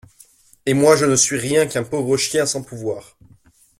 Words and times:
Et 0.65 0.73
moi 0.73 0.95
je 0.95 1.05
ne 1.05 1.15
suis 1.15 1.37
rien 1.37 1.67
qu'un 1.67 1.83
pauvre 1.83 2.17
chien 2.17 2.47
sans 2.47 2.63
pouvoir! 2.63 3.15